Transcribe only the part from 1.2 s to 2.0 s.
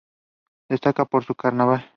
su carnaval.